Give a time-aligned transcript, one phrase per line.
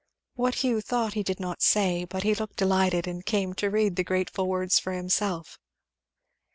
[0.33, 3.97] What Hugh thought he did not say, but he looked delighted; and came to read
[3.97, 5.59] the grateful words for himself.